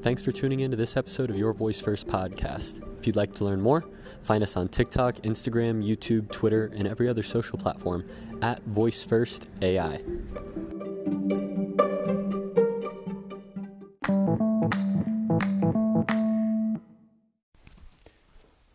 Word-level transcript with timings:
Thanks 0.00 0.22
for 0.22 0.30
tuning 0.30 0.60
in 0.60 0.70
to 0.70 0.76
this 0.76 0.96
episode 0.96 1.28
of 1.28 1.36
Your 1.36 1.52
Voice 1.52 1.80
First 1.80 2.06
podcast. 2.06 2.80
If 3.00 3.06
you'd 3.06 3.16
like 3.16 3.34
to 3.34 3.44
learn 3.44 3.60
more, 3.60 3.84
find 4.22 4.44
us 4.44 4.56
on 4.56 4.68
TikTok, 4.68 5.16
Instagram, 5.16 5.84
YouTube, 5.84 6.30
Twitter, 6.30 6.70
and 6.76 6.86
every 6.86 7.08
other 7.08 7.24
social 7.24 7.58
platform 7.58 8.04
at 8.40 8.62
Voice 8.62 9.02
First 9.02 9.48
AI. 9.60 9.98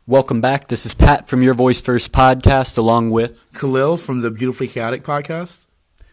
Welcome 0.05 0.41
back. 0.41 0.67
This 0.67 0.85
is 0.85 0.93
Pat 0.93 1.29
from 1.29 1.41
Your 1.41 1.53
Voice 1.53 1.79
First 1.79 2.11
podcast, 2.11 2.77
along 2.77 3.11
with 3.11 3.49
Kahlil 3.53 3.97
from 3.97 4.21
the 4.21 4.29
Beautifully 4.29 4.67
Chaotic 4.67 5.03
podcast. 5.03 5.67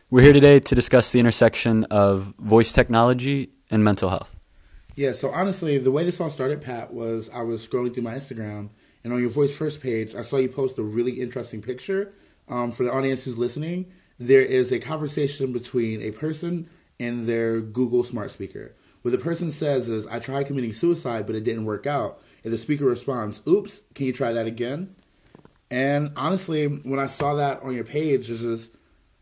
We're 0.08 0.22
here 0.22 0.32
today 0.32 0.60
to 0.60 0.74
discuss 0.76 1.10
the 1.10 1.18
intersection 1.18 1.82
of 1.90 2.34
voice 2.38 2.72
technology 2.72 3.50
and 3.72 3.82
mental 3.82 4.10
health. 4.10 4.39
Yeah, 4.96 5.12
so 5.12 5.30
honestly, 5.30 5.78
the 5.78 5.90
way 5.90 6.04
this 6.04 6.20
all 6.20 6.30
started, 6.30 6.60
Pat, 6.60 6.92
was 6.92 7.30
I 7.30 7.42
was 7.42 7.66
scrolling 7.66 7.94
through 7.94 8.02
my 8.02 8.14
Instagram, 8.14 8.70
and 9.04 9.12
on 9.12 9.20
your 9.20 9.30
Voice 9.30 9.56
First 9.56 9.80
page, 9.80 10.14
I 10.14 10.22
saw 10.22 10.36
you 10.36 10.48
post 10.48 10.78
a 10.78 10.82
really 10.82 11.20
interesting 11.20 11.62
picture. 11.62 12.12
Um, 12.48 12.72
for 12.72 12.82
the 12.82 12.92
audience 12.92 13.24
who's 13.24 13.38
listening, 13.38 13.90
there 14.18 14.42
is 14.42 14.72
a 14.72 14.80
conversation 14.80 15.52
between 15.52 16.02
a 16.02 16.10
person 16.10 16.68
and 16.98 17.28
their 17.28 17.60
Google 17.60 18.02
Smart 18.02 18.30
Speaker. 18.30 18.74
What 19.02 19.12
the 19.12 19.18
person 19.18 19.50
says 19.50 19.88
is, 19.88 20.06
I 20.08 20.18
tried 20.18 20.46
committing 20.46 20.72
suicide, 20.72 21.26
but 21.26 21.36
it 21.36 21.44
didn't 21.44 21.64
work 21.64 21.86
out. 21.86 22.20
And 22.44 22.52
the 22.52 22.58
speaker 22.58 22.84
responds, 22.84 23.40
Oops, 23.48 23.80
can 23.94 24.06
you 24.06 24.12
try 24.12 24.32
that 24.32 24.46
again? 24.46 24.94
And 25.70 26.10
honestly, 26.16 26.66
when 26.66 26.98
I 26.98 27.06
saw 27.06 27.34
that 27.34 27.62
on 27.62 27.72
your 27.72 27.84
page, 27.84 28.28
it 28.28 28.36
just 28.36 28.74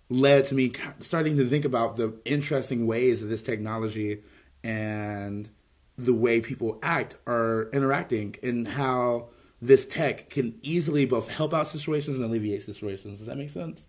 led 0.08 0.46
to 0.46 0.54
me 0.54 0.72
starting 1.00 1.36
to 1.36 1.46
think 1.46 1.64
about 1.64 1.96
the 1.96 2.18
interesting 2.24 2.86
ways 2.86 3.20
that 3.20 3.26
this 3.26 3.42
technology 3.42 4.22
and 4.64 5.50
the 5.98 6.14
way 6.14 6.40
people 6.40 6.78
act 6.82 7.16
are 7.26 7.68
interacting 7.72 8.36
and 8.42 8.66
how 8.66 9.28
this 9.60 9.84
tech 9.84 10.30
can 10.30 10.56
easily 10.62 11.04
both 11.04 11.36
help 11.36 11.52
out 11.52 11.66
situations 11.66 12.16
and 12.16 12.24
alleviate 12.24 12.62
situations. 12.62 13.18
Does 13.18 13.26
that 13.26 13.36
make 13.36 13.50
sense? 13.50 13.86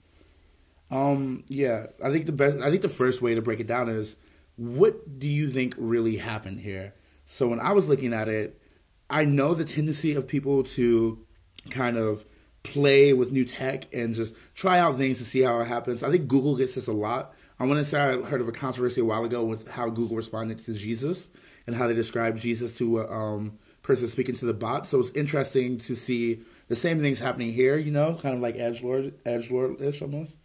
Um, 0.89 1.43
yeah, 1.47 1.85
I 2.03 2.11
think 2.11 2.25
the 2.25 2.31
best, 2.31 2.59
I 2.61 2.71
think 2.71 2.81
the 2.81 2.89
first 2.89 3.21
way 3.21 3.35
to 3.35 3.41
break 3.43 3.59
it 3.59 3.67
down 3.67 3.87
is 3.89 4.17
what 4.55 5.19
do 5.19 5.27
you 5.27 5.49
think 5.49 5.75
really 5.77 6.17
happened 6.17 6.61
here? 6.61 6.95
So 7.27 7.47
when 7.47 7.59
I 7.59 7.73
was 7.73 7.87
looking 7.87 8.11
at 8.11 8.27
it, 8.27 8.59
I 9.07 9.25
know 9.25 9.53
the 9.53 9.65
tendency 9.65 10.15
of 10.15 10.27
people 10.27 10.63
to 10.63 11.23
kind 11.69 11.95
of 11.95 12.25
play 12.63 13.13
with 13.13 13.31
new 13.31 13.45
tech 13.45 13.85
and 13.93 14.15
just 14.15 14.33
try 14.55 14.80
out 14.80 14.97
things 14.97 15.19
to 15.19 15.23
see 15.23 15.41
how 15.41 15.59
it 15.59 15.65
happens. 15.65 16.02
I 16.02 16.09
think 16.09 16.27
Google 16.27 16.57
gets 16.57 16.73
this 16.73 16.87
a 16.87 16.93
lot. 16.93 17.33
I 17.59 17.65
want 17.65 17.77
to 17.77 17.85
say 17.85 18.02
I 18.02 18.21
heard 18.21 18.41
of 18.41 18.47
a 18.47 18.52
controversy 18.52 19.02
a 19.02 19.05
while 19.05 19.23
ago 19.23 19.43
with 19.43 19.69
how 19.69 19.89
Google 19.89 20.17
responded 20.17 20.57
to 20.59 20.73
Jesus 20.73 21.30
and 21.67 21.75
how 21.75 21.88
they 21.88 21.93
described 21.93 22.39
Jesus 22.39 22.77
to 22.77 22.99
a 22.99 23.11
um, 23.11 23.59
person 23.81 24.07
speaking 24.07 24.35
to 24.35 24.45
the 24.45 24.53
bot. 24.53 24.88
So 24.88 24.99
it's 24.99 25.11
interesting 25.11 25.77
to 25.79 25.95
see 25.95 26.41
the 26.67 26.75
same 26.75 26.99
things 26.99 27.19
happening 27.19 27.53
here. 27.53 27.77
You 27.77 27.91
know, 27.91 28.17
kind 28.21 28.35
of 28.35 28.41
like 28.41 28.55
edge 28.57 28.83
lord, 28.83 29.13
edge 29.25 29.52
lord 29.52 29.81
ish 29.81 30.02
almost. 30.02 30.37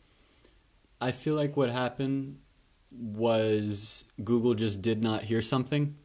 I 1.01 1.11
feel 1.11 1.35
like 1.35 1.57
what 1.57 1.71
happened 1.71 2.39
was 2.91 4.05
Google 4.23 4.55
just 4.55 4.81
did 4.81 5.03
not 5.03 5.25
hear 5.25 5.43
something 5.43 5.97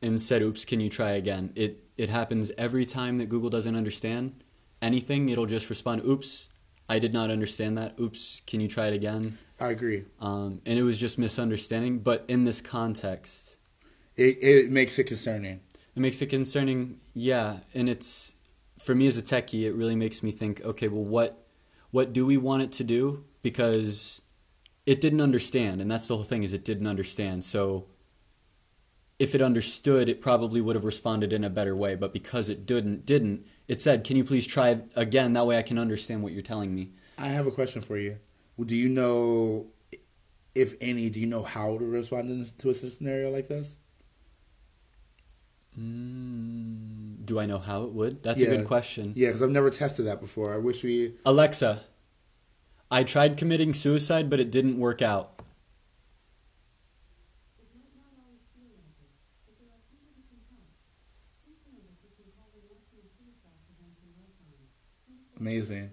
and 0.00 0.20
said, 0.20 0.42
"Oops, 0.42 0.64
can 0.64 0.80
you 0.80 0.88
try 0.88 1.10
again?" 1.10 1.52
It 1.54 1.84
it 1.96 2.08
happens 2.08 2.50
every 2.56 2.86
time 2.86 3.18
that 3.18 3.28
Google 3.28 3.50
doesn't 3.50 3.76
understand 3.76 4.42
anything. 4.80 5.28
It'll 5.28 5.46
just 5.46 5.68
respond, 5.68 6.02
"Oops, 6.04 6.48
I 6.88 6.98
did 6.98 7.12
not 7.12 7.30
understand 7.30 7.76
that. 7.78 7.98
Oops, 7.98 8.42
can 8.46 8.60
you 8.60 8.68
try 8.68 8.86
it 8.86 8.94
again?" 8.94 9.38
I 9.60 9.70
agree. 9.70 10.04
Um, 10.20 10.60
and 10.66 10.78
it 10.78 10.82
was 10.82 10.98
just 10.98 11.18
misunderstanding. 11.18 12.00
But 12.00 12.24
in 12.26 12.44
this 12.44 12.60
context, 12.60 13.51
it 14.16 14.38
it 14.42 14.70
makes 14.70 14.98
it 14.98 15.04
concerning. 15.04 15.60
It 15.94 16.00
makes 16.00 16.22
it 16.22 16.26
concerning, 16.26 17.00
yeah. 17.14 17.58
And 17.74 17.88
it's 17.88 18.34
for 18.78 18.94
me 18.94 19.06
as 19.06 19.18
a 19.18 19.22
techie, 19.22 19.64
it 19.64 19.74
really 19.74 19.96
makes 19.96 20.22
me 20.22 20.30
think. 20.30 20.60
Okay, 20.62 20.88
well, 20.88 21.04
what 21.04 21.46
what 21.90 22.12
do 22.12 22.24
we 22.26 22.36
want 22.36 22.62
it 22.62 22.72
to 22.72 22.84
do? 22.84 23.24
Because 23.42 24.22
it 24.86 25.00
didn't 25.00 25.20
understand, 25.20 25.80
and 25.80 25.90
that's 25.90 26.08
the 26.08 26.14
whole 26.14 26.24
thing. 26.24 26.42
Is 26.42 26.52
it 26.52 26.64
didn't 26.64 26.86
understand. 26.86 27.44
So 27.44 27.86
if 29.18 29.34
it 29.34 29.42
understood, 29.42 30.08
it 30.08 30.20
probably 30.20 30.60
would 30.60 30.74
have 30.74 30.84
responded 30.84 31.32
in 31.32 31.44
a 31.44 31.50
better 31.50 31.76
way. 31.76 31.94
But 31.94 32.12
because 32.12 32.48
it 32.48 32.66
didn't, 32.66 33.06
didn't, 33.06 33.46
it 33.68 33.80
said, 33.80 34.04
"Can 34.04 34.16
you 34.16 34.24
please 34.24 34.46
try 34.46 34.80
again? 34.96 35.32
That 35.34 35.46
way, 35.46 35.58
I 35.58 35.62
can 35.62 35.78
understand 35.78 36.22
what 36.22 36.32
you're 36.32 36.42
telling 36.42 36.74
me." 36.74 36.92
I 37.18 37.28
have 37.28 37.46
a 37.46 37.52
question 37.52 37.82
for 37.82 37.96
you. 37.98 38.18
Do 38.58 38.76
you 38.76 38.88
know, 38.88 39.68
if 40.54 40.74
any, 40.80 41.10
do 41.10 41.20
you 41.20 41.26
know 41.26 41.42
how 41.42 41.78
to 41.78 41.84
respond 41.84 42.58
to 42.58 42.70
a 42.70 42.74
scenario 42.74 43.30
like 43.30 43.48
this? 43.48 43.76
Mm, 45.78 47.24
do 47.24 47.40
I 47.40 47.46
know 47.46 47.58
how 47.58 47.84
it 47.84 47.92
would? 47.92 48.22
That's 48.22 48.42
yeah. 48.42 48.48
a 48.48 48.56
good 48.56 48.66
question. 48.66 49.12
Yeah, 49.16 49.28
because 49.28 49.42
I've 49.42 49.50
never 49.50 49.70
tested 49.70 50.06
that 50.06 50.20
before. 50.20 50.54
I 50.54 50.58
wish 50.58 50.82
we. 50.82 51.14
Alexa, 51.24 51.80
I 52.90 53.04
tried 53.04 53.36
committing 53.36 53.72
suicide, 53.72 54.28
but 54.28 54.38
it 54.38 54.50
didn't 54.50 54.78
work 54.78 55.00
out. 55.00 55.40
Amazing. 65.40 65.90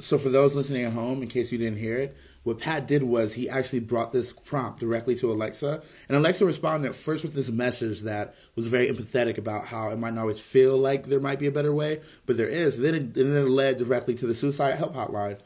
So, 0.00 0.16
for 0.16 0.28
those 0.30 0.54
listening 0.54 0.84
at 0.84 0.92
home, 0.92 1.20
in 1.20 1.28
case 1.28 1.52
you 1.52 1.58
didn't 1.58 1.80
hear 1.80 1.98
it, 1.98 2.14
what 2.42 2.60
Pat 2.60 2.86
did 2.86 3.02
was 3.02 3.34
he 3.34 3.48
actually 3.48 3.80
brought 3.80 4.12
this 4.12 4.32
prompt 4.32 4.80
directly 4.80 5.14
to 5.16 5.30
Alexa, 5.30 5.82
and 6.08 6.16
Alexa 6.16 6.46
responded 6.46 6.94
first 6.94 7.24
with 7.24 7.34
this 7.34 7.50
message 7.50 8.02
that 8.02 8.34
was 8.56 8.68
very 8.68 8.88
empathetic 8.88 9.38
about 9.38 9.66
how 9.66 9.90
it 9.90 9.98
might 9.98 10.14
not 10.14 10.22
always 10.22 10.40
feel 10.40 10.78
like 10.78 11.06
there 11.06 11.20
might 11.20 11.38
be 11.38 11.46
a 11.46 11.52
better 11.52 11.72
way, 11.72 12.00
but 12.26 12.36
there 12.36 12.48
is. 12.48 12.76
And 12.76 12.84
then 12.84 12.94
it, 12.94 13.02
and 13.02 13.34
then 13.34 13.46
it 13.46 13.50
led 13.50 13.78
directly 13.78 14.14
to 14.16 14.26
the 14.26 14.34
suicide 14.34 14.76
help 14.76 14.94
hotline, 14.94 15.38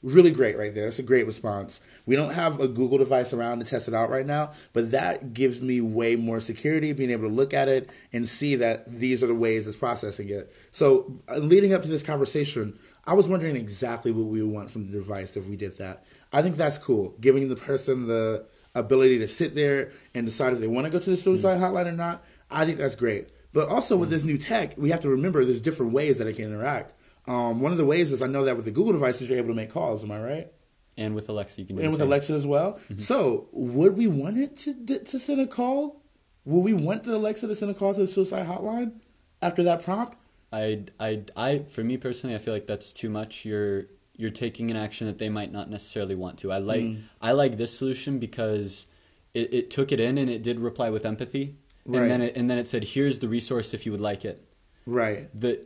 Really 0.00 0.30
great 0.30 0.56
right 0.56 0.72
there. 0.72 0.84
That's 0.84 1.00
a 1.00 1.02
great 1.02 1.26
response. 1.26 1.80
We 2.06 2.14
don't 2.14 2.32
have 2.32 2.60
a 2.60 2.68
Google 2.68 2.98
device 2.98 3.32
around 3.32 3.58
to 3.58 3.64
test 3.64 3.88
it 3.88 3.94
out 3.94 4.10
right 4.10 4.26
now, 4.26 4.52
but 4.72 4.92
that 4.92 5.34
gives 5.34 5.60
me 5.60 5.80
way 5.80 6.14
more 6.14 6.40
security, 6.40 6.92
being 6.92 7.10
able 7.10 7.28
to 7.28 7.34
look 7.34 7.52
at 7.52 7.68
it 7.68 7.90
and 8.12 8.28
see 8.28 8.54
that 8.54 8.86
these 9.00 9.24
are 9.24 9.26
the 9.26 9.34
ways 9.34 9.66
it's 9.66 9.76
processing 9.76 10.28
it. 10.28 10.52
So, 10.70 11.18
uh, 11.28 11.38
leading 11.38 11.74
up 11.74 11.82
to 11.82 11.88
this 11.88 12.04
conversation, 12.04 12.78
I 13.08 13.14
was 13.14 13.26
wondering 13.26 13.56
exactly 13.56 14.12
what 14.12 14.26
we 14.26 14.40
would 14.40 14.54
want 14.54 14.70
from 14.70 14.86
the 14.86 14.92
device 14.92 15.36
if 15.36 15.46
we 15.46 15.56
did 15.56 15.78
that. 15.78 16.06
I 16.32 16.42
think 16.42 16.56
that's 16.56 16.78
cool, 16.78 17.14
giving 17.20 17.48
the 17.48 17.56
person 17.56 18.06
the 18.06 18.46
ability 18.74 19.18
to 19.18 19.28
sit 19.28 19.54
there 19.54 19.90
and 20.14 20.26
decide 20.26 20.52
if 20.52 20.60
they 20.60 20.66
want 20.66 20.86
to 20.86 20.92
go 20.92 20.98
to 20.98 21.10
the 21.10 21.16
suicide 21.16 21.58
mm. 21.58 21.62
hotline 21.62 21.86
or 21.86 21.92
not. 21.92 22.24
I 22.50 22.64
think 22.64 22.78
that's 22.78 22.96
great. 22.96 23.30
But 23.52 23.68
also 23.68 23.96
with 23.96 24.08
mm. 24.08 24.12
this 24.12 24.24
new 24.24 24.38
tech, 24.38 24.74
we 24.76 24.90
have 24.90 25.00
to 25.00 25.08
remember 25.08 25.44
there's 25.44 25.60
different 25.60 25.92
ways 25.92 26.18
that 26.18 26.26
it 26.26 26.36
can 26.36 26.46
interact. 26.46 26.94
Um, 27.26 27.60
one 27.60 27.72
of 27.72 27.78
the 27.78 27.84
ways 27.84 28.12
is 28.12 28.22
I 28.22 28.26
know 28.26 28.44
that 28.44 28.56
with 28.56 28.64
the 28.64 28.70
Google 28.70 28.92
devices, 28.92 29.28
you're 29.28 29.38
able 29.38 29.48
to 29.48 29.54
make 29.54 29.70
calls. 29.70 30.02
Am 30.04 30.10
I 30.10 30.20
right? 30.20 30.52
And 30.96 31.14
with 31.14 31.28
Alexa, 31.28 31.60
you 31.60 31.66
can. 31.66 31.78
And 31.78 31.88
with 31.88 31.98
same. 31.98 32.08
Alexa 32.08 32.32
as 32.32 32.46
well. 32.46 32.72
Mm-hmm. 32.72 32.96
So, 32.96 33.48
would 33.52 33.96
we 33.96 34.06
want 34.06 34.38
it 34.38 34.56
to 34.58 34.98
to 34.98 35.18
send 35.18 35.40
a 35.40 35.46
call? 35.46 36.02
Will 36.44 36.62
we 36.62 36.72
want 36.72 37.04
the 37.04 37.16
Alexa 37.16 37.46
to 37.46 37.54
send 37.54 37.70
a 37.70 37.74
call 37.74 37.94
to 37.94 38.00
the 38.00 38.06
suicide 38.06 38.46
hotline 38.46 38.94
after 39.42 39.62
that 39.64 39.84
prompt? 39.84 40.16
I, 40.50 40.84
I, 40.98 41.24
I, 41.36 41.58
for 41.68 41.84
me 41.84 41.98
personally, 41.98 42.34
I 42.34 42.38
feel 42.38 42.54
like 42.54 42.66
that's 42.66 42.90
too 42.90 43.10
much. 43.10 43.44
You're 43.44 43.84
you're 44.18 44.30
taking 44.30 44.70
an 44.70 44.76
action 44.76 45.06
that 45.06 45.18
they 45.18 45.30
might 45.30 45.52
not 45.52 45.70
necessarily 45.70 46.16
want 46.16 46.38
to. 46.40 46.52
I 46.52 46.58
like 46.58 46.80
mm. 46.80 47.02
I 47.22 47.32
like 47.32 47.56
this 47.56 47.78
solution 47.78 48.18
because 48.18 48.86
it, 49.32 49.54
it 49.54 49.70
took 49.70 49.92
it 49.92 50.00
in 50.00 50.18
and 50.18 50.28
it 50.28 50.42
did 50.42 50.58
reply 50.58 50.90
with 50.90 51.06
empathy, 51.06 51.56
and 51.86 51.94
then 51.94 52.20
it, 52.20 52.36
and 52.36 52.50
then 52.50 52.58
it 52.58 52.68
said, 52.68 52.84
"Here's 52.84 53.20
the 53.20 53.28
resource 53.28 53.72
if 53.72 53.86
you 53.86 53.92
would 53.92 54.00
like 54.00 54.24
it." 54.24 54.44
Right. 54.84 55.28
The 55.32 55.62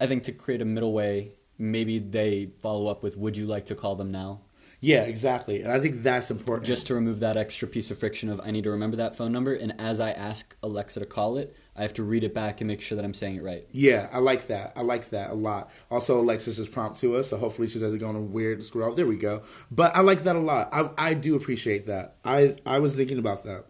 I 0.00 0.06
think 0.06 0.24
to 0.24 0.32
create 0.32 0.62
a 0.62 0.64
middle 0.64 0.92
way, 0.92 1.32
maybe 1.58 1.98
they 1.98 2.50
follow 2.60 2.88
up 2.88 3.02
with, 3.02 3.18
"Would 3.18 3.36
you 3.36 3.46
like 3.46 3.66
to 3.66 3.74
call 3.74 3.94
them 3.94 4.10
now?" 4.10 4.40
Yeah, 4.80 5.02
exactly, 5.02 5.60
and 5.62 5.70
I 5.70 5.78
think 5.78 6.02
that's 6.02 6.30
important. 6.30 6.66
Just 6.66 6.86
to 6.86 6.94
remove 6.94 7.20
that 7.20 7.36
extra 7.36 7.68
piece 7.68 7.90
of 7.90 7.98
friction 7.98 8.30
of 8.30 8.40
I 8.44 8.50
need 8.50 8.64
to 8.64 8.70
remember 8.70 8.96
that 8.96 9.14
phone 9.14 9.30
number, 9.30 9.52
and 9.52 9.78
as 9.78 10.00
I 10.00 10.10
ask 10.10 10.56
Alexa 10.62 11.00
to 11.00 11.06
call 11.06 11.36
it, 11.36 11.54
I 11.76 11.82
have 11.82 11.94
to 11.94 12.04
read 12.04 12.22
it 12.22 12.32
back 12.32 12.60
and 12.60 12.68
make 12.68 12.80
sure 12.80 12.96
that 12.96 13.04
I'm 13.04 13.14
saying 13.14 13.36
it 13.36 13.42
right. 13.42 13.66
Yeah, 13.72 14.08
I 14.12 14.18
like 14.18 14.46
that. 14.46 14.72
I 14.76 14.82
like 14.82 15.10
that 15.10 15.30
a 15.30 15.34
lot. 15.34 15.70
Also, 15.90 16.20
Alexa's 16.20 16.56
just 16.56 16.70
prompt 16.70 17.00
to 17.00 17.16
us, 17.16 17.30
so 17.30 17.36
hopefully 17.36 17.68
she 17.68 17.80
doesn't 17.80 17.98
go 17.98 18.08
on 18.08 18.14
a 18.14 18.20
weird 18.20 18.62
scroll. 18.62 18.94
There 18.94 19.06
we 19.06 19.16
go. 19.16 19.42
But 19.70 19.94
I 19.96 20.00
like 20.00 20.22
that 20.22 20.36
a 20.36 20.40
lot. 20.40 20.68
I 20.72 20.90
I 20.96 21.14
do 21.14 21.34
appreciate 21.34 21.86
that. 21.86 22.16
I 22.24 22.56
I 22.64 22.78
was 22.78 22.94
thinking 22.94 23.18
about 23.18 23.44
that. 23.44 23.64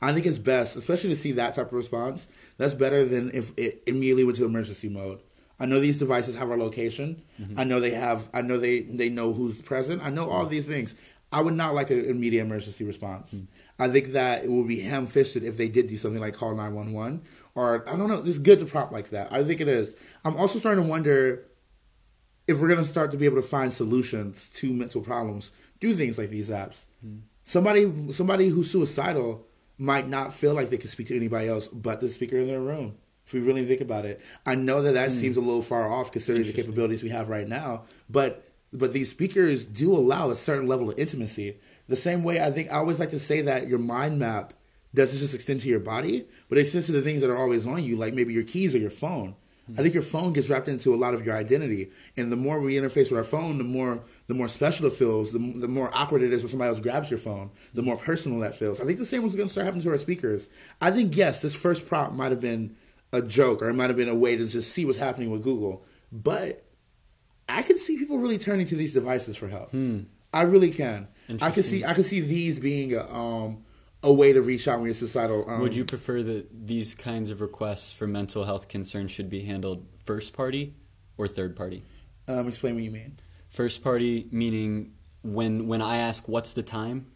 I 0.00 0.12
think 0.12 0.26
it's 0.26 0.38
best, 0.38 0.74
especially 0.74 1.10
to 1.10 1.16
see 1.16 1.32
that 1.32 1.54
type 1.54 1.66
of 1.66 1.74
response. 1.74 2.26
That's 2.58 2.74
better 2.74 3.04
than 3.04 3.30
if 3.32 3.52
it 3.56 3.82
immediately 3.86 4.24
went 4.24 4.36
to 4.38 4.44
emergency 4.44 4.88
mode. 4.88 5.20
I 5.60 5.66
know 5.66 5.78
these 5.78 5.98
devices 5.98 6.34
have 6.36 6.50
our 6.50 6.58
location. 6.58 7.22
Mm-hmm. 7.40 7.60
I 7.60 7.64
know 7.64 7.78
they 7.78 7.92
have. 7.92 8.28
I 8.34 8.42
know 8.42 8.58
they 8.58 8.80
they 8.80 9.08
know 9.08 9.32
who's 9.32 9.62
present. 9.62 10.02
I 10.02 10.10
know 10.10 10.28
all 10.28 10.46
these 10.46 10.66
things. 10.66 10.96
I 11.30 11.40
would 11.40 11.54
not 11.54 11.74
like 11.74 11.90
an 11.90 12.04
immediate 12.04 12.42
emergency 12.42 12.84
response. 12.84 13.34
Mm-hmm. 13.34 13.44
I 13.78 13.88
think 13.88 14.12
that 14.12 14.44
it 14.44 14.50
would 14.50 14.68
be 14.68 14.80
ham 14.80 15.06
fisted 15.06 15.42
if 15.42 15.56
they 15.56 15.68
did 15.68 15.88
do 15.88 15.96
something 15.96 16.20
like 16.20 16.34
call 16.34 16.54
nine 16.54 16.74
one 16.74 16.92
one 16.92 17.22
or 17.54 17.88
I 17.88 17.96
don't 17.96 18.08
know. 18.08 18.22
It's 18.24 18.38
good 18.38 18.58
to 18.60 18.66
prop 18.66 18.92
like 18.92 19.10
that. 19.10 19.32
I 19.32 19.42
think 19.44 19.60
it 19.60 19.68
is. 19.68 19.96
I'm 20.24 20.36
also 20.36 20.58
starting 20.58 20.84
to 20.84 20.88
wonder 20.88 21.46
if 22.46 22.60
we're 22.60 22.68
gonna 22.68 22.84
start 22.84 23.10
to 23.12 23.16
be 23.16 23.24
able 23.24 23.40
to 23.40 23.46
find 23.46 23.72
solutions 23.72 24.48
to 24.50 24.72
mental 24.72 25.00
problems 25.00 25.52
through 25.80 25.94
things 25.94 26.18
like 26.18 26.30
these 26.30 26.50
apps, 26.50 26.86
hmm. 27.00 27.18
somebody 27.44 28.10
somebody 28.12 28.48
who's 28.48 28.70
suicidal 28.70 29.46
might 29.78 30.08
not 30.08 30.32
feel 30.32 30.54
like 30.54 30.70
they 30.70 30.76
can 30.76 30.88
speak 30.88 31.08
to 31.08 31.16
anybody 31.16 31.48
else 31.48 31.68
but 31.68 32.00
the 32.00 32.08
speaker 32.08 32.36
in 32.36 32.46
their 32.46 32.60
room. 32.60 32.96
If 33.26 33.32
we 33.32 33.40
really 33.40 33.64
think 33.64 33.80
about 33.80 34.04
it, 34.04 34.20
I 34.44 34.56
know 34.56 34.82
that 34.82 34.92
that 34.92 35.10
hmm. 35.10 35.16
seems 35.16 35.36
a 35.36 35.40
little 35.40 35.62
far 35.62 35.90
off 35.90 36.12
considering 36.12 36.46
the 36.46 36.52
capabilities 36.52 37.02
we 37.02 37.10
have 37.10 37.28
right 37.28 37.48
now, 37.48 37.84
but 38.10 38.48
but 38.72 38.92
these 38.92 39.10
speakers 39.10 39.64
do 39.64 39.94
allow 39.94 40.30
a 40.30 40.36
certain 40.36 40.66
level 40.66 40.90
of 40.90 40.98
intimacy. 40.98 41.58
The 41.92 41.96
same 41.96 42.24
way 42.24 42.42
I 42.42 42.50
think 42.50 42.72
I 42.72 42.76
always 42.76 42.98
like 42.98 43.10
to 43.10 43.18
say 43.18 43.42
that 43.42 43.68
your 43.68 43.78
mind 43.78 44.18
map 44.18 44.54
doesn't 44.94 45.18
just 45.18 45.34
extend 45.34 45.60
to 45.60 45.68
your 45.68 45.78
body, 45.78 46.24
but 46.48 46.56
it 46.56 46.62
extends 46.62 46.86
to 46.86 46.92
the 46.94 47.02
things 47.02 47.20
that 47.20 47.28
are 47.28 47.36
always 47.36 47.66
on 47.66 47.84
you, 47.84 47.96
like 47.96 48.14
maybe 48.14 48.32
your 48.32 48.44
keys 48.44 48.74
or 48.74 48.78
your 48.78 48.88
phone. 48.88 49.36
I 49.76 49.82
think 49.82 49.92
your 49.92 50.02
phone 50.02 50.32
gets 50.32 50.48
wrapped 50.48 50.68
into 50.68 50.94
a 50.94 50.96
lot 50.96 51.12
of 51.12 51.26
your 51.26 51.36
identity, 51.36 51.90
and 52.16 52.32
the 52.32 52.36
more 52.36 52.62
we 52.62 52.76
interface 52.76 53.10
with 53.10 53.18
our 53.18 53.24
phone, 53.24 53.58
the 53.58 53.64
more 53.64 54.02
the 54.26 54.32
more 54.32 54.48
special 54.48 54.86
it 54.86 54.94
feels. 54.94 55.32
The, 55.32 55.38
the 55.38 55.68
more 55.68 55.90
awkward 55.92 56.22
it 56.22 56.32
is 56.32 56.42
when 56.42 56.48
somebody 56.48 56.70
else 56.70 56.80
grabs 56.80 57.10
your 57.10 57.18
phone. 57.18 57.50
The 57.74 57.82
more 57.82 57.98
personal 57.98 58.40
that 58.40 58.54
feels. 58.54 58.80
I 58.80 58.86
think 58.86 58.98
the 58.98 59.04
same 59.04 59.22
was 59.22 59.36
going 59.36 59.48
to 59.48 59.52
start 59.52 59.66
happening 59.66 59.84
to 59.84 59.90
our 59.90 59.98
speakers. 59.98 60.48
I 60.80 60.92
think 60.92 61.14
yes, 61.14 61.42
this 61.42 61.54
first 61.54 61.86
prop 61.86 62.14
might 62.14 62.32
have 62.32 62.40
been 62.40 62.74
a 63.12 63.20
joke, 63.20 63.60
or 63.60 63.68
it 63.68 63.74
might 63.74 63.90
have 63.90 63.98
been 63.98 64.08
a 64.08 64.14
way 64.14 64.34
to 64.38 64.46
just 64.46 64.72
see 64.72 64.86
what's 64.86 64.96
happening 64.96 65.30
with 65.30 65.42
Google, 65.42 65.84
but 66.10 66.64
I 67.50 67.60
can 67.60 67.76
see 67.76 67.98
people 67.98 68.16
really 68.16 68.38
turning 68.38 68.64
to 68.66 68.76
these 68.76 68.94
devices 68.94 69.36
for 69.36 69.48
help. 69.48 69.72
Hmm. 69.72 70.04
I 70.32 70.42
really 70.42 70.70
can. 70.70 71.08
I 71.40 71.50
can 71.50 71.62
see. 71.62 71.84
I 71.84 71.94
can 71.94 72.02
see 72.02 72.20
these 72.20 72.58
being 72.58 72.94
a, 72.94 73.10
um, 73.12 73.64
a 74.02 74.12
way 74.12 74.32
to 74.32 74.42
reach 74.42 74.66
out 74.68 74.78
when 74.78 74.86
you're 74.86 74.94
suicidal. 74.94 75.48
Um, 75.48 75.60
Would 75.60 75.74
you 75.74 75.84
prefer 75.84 76.22
that 76.22 76.66
these 76.66 76.94
kinds 76.94 77.30
of 77.30 77.40
requests 77.40 77.92
for 77.92 78.06
mental 78.06 78.44
health 78.44 78.68
concerns 78.68 79.10
should 79.10 79.30
be 79.30 79.44
handled 79.44 79.86
first 80.04 80.32
party 80.32 80.74
or 81.16 81.28
third 81.28 81.56
party? 81.56 81.84
um, 82.28 82.46
explain 82.48 82.74
what 82.74 82.84
you 82.84 82.90
mean? 82.90 83.18
First 83.50 83.82
party 83.82 84.28
meaning 84.30 84.92
when 85.22 85.66
when 85.66 85.82
I 85.82 85.96
ask 85.98 86.28
what's 86.28 86.52
the 86.52 86.62
time 86.62 87.06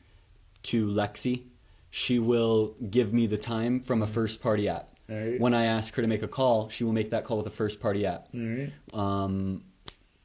to 0.65 0.87
Lexi, 0.87 1.45
she 1.91 2.19
will 2.19 2.75
give 2.91 3.13
me 3.13 3.27
the 3.27 3.39
time 3.39 3.81
from 3.81 4.03
a 4.03 4.07
first 4.07 4.43
party 4.43 4.69
app. 4.69 4.91
Alright. 5.11 5.41
When 5.41 5.55
I 5.55 5.65
ask 5.65 5.95
her 5.95 6.03
to 6.03 6.09
make 6.09 6.23
a 6.23 6.29
call, 6.29 6.69
she 6.69 6.83
will 6.85 6.93
make 6.93 7.11
that 7.11 7.25
call 7.25 7.37
with 7.39 7.47
a 7.47 7.51
first 7.51 7.81
party 7.81 8.05
app. 8.05 8.27
All 8.35 8.41
right. 8.41 8.73
Um, 8.93 9.63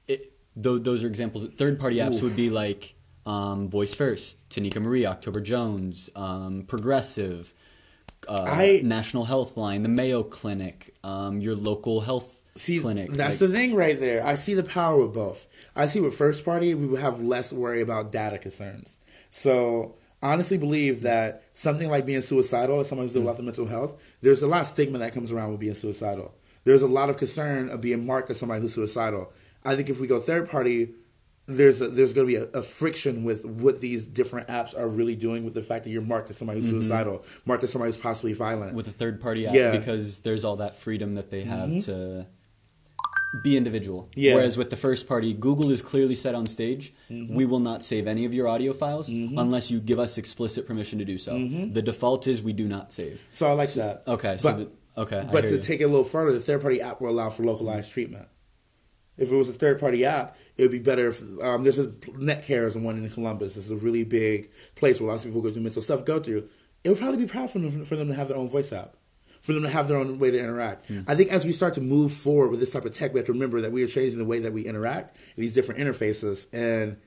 it, 0.08 0.34
th- 0.62 0.82
those 0.84 1.04
are 1.04 1.08
examples. 1.08 1.48
Third 1.58 1.80
party 1.80 1.98
apps 1.98 2.16
Oof. 2.16 2.24
would 2.24 2.36
be 2.36 2.50
like 2.50 2.96
um, 3.26 3.70
Voice 3.70 3.94
First, 3.94 4.48
Tanika 4.50 4.82
Marie, 4.82 5.06
October 5.06 5.42
Jones, 5.42 6.10
um, 6.16 6.64
Progressive, 6.68 7.54
uh, 8.28 8.44
I- 8.48 8.82
National 8.84 9.26
Health 9.26 9.58
Line, 9.58 9.84
the 9.84 9.90
Mayo 9.90 10.24
Clinic, 10.24 10.94
um, 11.04 11.42
your 11.42 11.56
local 11.56 12.02
health 12.02 12.44
See, 12.56 12.80
clinic. 12.80 13.12
that's 13.12 13.40
like- 13.42 13.50
the 13.50 13.56
thing 13.56 13.76
right 13.76 14.00
there. 14.00 14.26
I 14.26 14.36
see 14.36 14.54
the 14.54 14.64
power 14.64 15.02
of 15.04 15.14
both. 15.14 15.48
I 15.76 15.88
see 15.88 16.00
with 16.02 16.14
first 16.14 16.44
party, 16.46 16.74
we 16.74 16.86
would 16.88 17.00
have 17.02 17.22
less 17.22 17.54
worry 17.54 17.82
about 17.82 18.12
data 18.12 18.38
concerns. 18.38 19.00
So, 19.30 19.96
honestly 20.22 20.58
believe 20.58 21.02
that 21.02 21.44
something 21.54 21.90
like 21.90 22.06
being 22.06 22.22
suicidal, 22.22 22.76
or 22.76 22.84
someone 22.84 23.06
who's 23.06 23.14
dealing 23.14 23.28
with 23.28 23.42
mental 23.42 23.66
health, 23.68 24.02
there's 24.22 24.44
a 24.44 24.48
lot 24.48 24.62
of 24.62 24.68
stigma 24.68 25.00
that 25.00 25.14
comes 25.14 25.32
around 25.32 25.52
with 25.52 25.60
being 25.60 25.74
suicidal. 25.74 26.34
There's 26.64 26.84
a 26.84 26.88
lot 26.88 27.10
of 27.10 27.18
concern 27.18 27.70
of 27.70 27.82
being 27.82 28.06
marked 28.06 28.30
as 28.30 28.38
somebody 28.38 28.62
who's 28.62 28.74
suicidal. 28.76 29.32
I 29.66 29.76
think 29.76 29.90
if 29.90 30.00
we 30.00 30.06
go 30.08 30.20
third 30.20 30.50
party, 30.50 30.90
there's 31.48 31.82
a, 31.82 31.88
there's 31.90 32.14
going 32.14 32.28
to 32.28 32.32
be 32.32 32.38
a, 32.40 32.60
a 32.60 32.64
friction 32.64 33.24
with 33.24 33.44
what 33.46 33.82
these 33.82 34.04
different 34.04 34.48
apps 34.48 34.78
are 34.78 34.88
really 34.88 35.16
doing 35.16 35.44
with 35.44 35.54
the 35.54 35.62
fact 35.64 35.84
that 35.84 35.90
you're 35.90 36.02
marked 36.02 36.30
as 36.30 36.38
somebody 36.38 36.62
who's 36.62 36.70
suicidal, 36.70 37.26
marked 37.46 37.64
as 37.64 37.72
somebody 37.72 37.92
who's 37.92 38.02
possibly 38.02 38.34
violent. 38.34 38.76
with 38.76 38.88
a 38.88 38.92
third 38.92 39.20
party 39.20 39.48
app 39.48 39.54
Yeah. 39.54 39.70
Mm-hmm. 39.72 39.80
because 39.80 40.20
there's 40.20 40.46
all 40.46 40.58
that 40.58 40.78
freedom 40.78 41.16
that 41.16 41.30
they 41.32 41.44
have 41.44 41.84
to 41.86 42.28
be 43.44 43.56
individual. 43.58 44.10
Yeah. 44.16 44.36
Whereas 44.36 44.58
with 44.58 44.70
the 44.70 44.76
first 44.76 45.08
party, 45.08 45.34
Google 45.34 45.72
is 45.72 45.82
clearly 45.82 46.16
set 46.16 46.36
on 46.36 46.46
stage. 46.46 46.94
Mm-hmm. 47.10 47.34
We 47.34 47.46
will 47.46 47.60
not 47.62 47.84
save 47.84 48.06
any 48.08 48.26
of 48.26 48.34
your 48.34 48.48
audio 48.48 48.74
files 48.74 49.10
unless 49.10 49.72
you 49.72 49.80
give 49.80 50.00
us 50.00 50.18
explicit 50.18 50.68
permission 50.68 51.00
to 51.00 51.06
do 51.06 51.18
so. 51.18 51.34
The 51.40 51.82
default 51.82 52.28
is 52.28 52.42
we 52.42 52.54
do 52.54 52.68
not 52.68 52.92
save. 52.94 53.26
so 53.32 53.48
I 53.48 53.54
like 53.54 53.74
that. 53.74 54.04
Okay, 54.08 54.38
so 54.38 54.52
But- 54.52 54.58
the, 54.58 55.02
okay, 55.02 55.28
But 55.32 55.42
to 55.42 55.52
you. 55.52 55.58
take 55.62 55.80
it 55.82 55.86
a 55.86 55.88
little 55.88 56.04
further, 56.04 56.34
the 56.34 56.40
third 56.42 56.62
party 56.62 56.82
app 56.82 57.00
will 57.02 57.10
allow 57.10 57.30
for 57.30 57.44
localized 57.44 57.92
treatment. 57.92 58.28
If 59.18 59.32
it 59.32 59.36
was 59.36 59.50
a 59.50 59.54
third 59.54 59.80
party 59.80 60.06
app, 60.06 60.38
it 60.58 60.64
would 60.64 60.72
be 60.72 60.80
better 60.80 61.10
if 61.10 61.22
um, 61.42 61.64
there's 61.64 61.80
a 61.80 61.88
Netcare 61.88 62.66
is 62.66 62.74
the 62.74 62.80
one 62.80 62.98
in 62.98 63.10
Columbus. 63.10 63.58
It's 63.58 63.70
a 63.70 63.76
really 63.76 64.04
big 64.04 64.50
place 64.76 65.00
where 65.00 65.12
lots 65.12 65.24
of 65.24 65.30
people 65.30 65.42
go 65.42 65.52
through 65.52 65.62
mental 65.62 65.82
stuff 65.82 66.06
go 66.06 66.20
through. 66.20 66.48
It 66.84 66.90
would 66.90 66.98
probably 66.98 67.18
be 67.18 67.28
proud 67.28 67.50
for 67.50 67.60
them, 67.60 67.84
for 67.86 67.96
them 67.96 68.08
to 68.08 68.16
have 68.16 68.30
their 68.30 68.38
own 68.38 68.48
voice 68.48 68.74
app, 68.74 68.96
for 69.42 69.54
them 69.54 69.64
to 69.64 69.70
have 69.70 69.88
their 69.88 69.98
own 69.98 70.18
way 70.18 70.32
to 70.32 70.40
interact. 70.40 70.88
Hmm. 70.88 71.02
I 71.08 71.16
think 71.16 71.32
as 71.32 71.46
we 71.46 71.52
start 71.52 71.76
to 71.76 71.82
move 71.82 72.14
forward 72.14 72.50
with 72.50 72.60
this 72.60 72.72
type 72.72 72.86
of 72.86 72.94
tech, 72.94 73.14
we 73.14 73.20
have 73.20 73.28
to 73.28 73.34
remember 73.34 73.62
that 73.62 73.72
we 73.72 73.84
are 73.84 73.88
changing 73.88 74.18
the 74.18 74.26
way 74.26 74.40
that 74.40 74.54
we 74.54 74.64
interact 74.64 75.18
these 75.36 75.54
different 75.54 75.80
interfaces 75.80 76.48
and. 76.54 76.98